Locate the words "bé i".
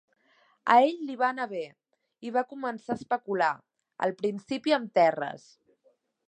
1.51-2.33